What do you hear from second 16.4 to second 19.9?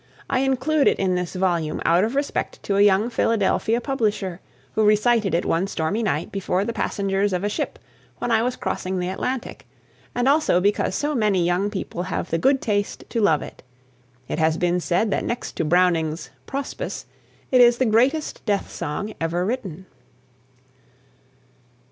"Prospice" it is the greatest death song ever written.